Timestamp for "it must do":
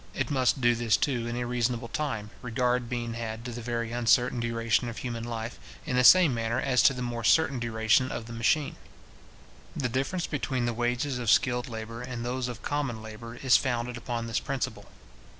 0.15-0.73